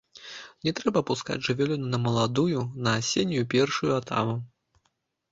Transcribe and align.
Не 0.67 0.71
трэба 0.77 1.01
пускаць 1.09 1.35
жывёлу 1.47 1.77
на 1.93 1.99
маладую, 2.05 2.63
на 2.87 2.91
асеннюю 3.01 3.43
першую 3.53 3.91
атаву. 3.99 4.33